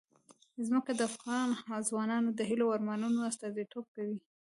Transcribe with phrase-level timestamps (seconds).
[0.67, 1.49] ځمکه د افغان
[1.89, 4.17] ځوانانو د هیلو او ارمانونو استازیتوب کوي.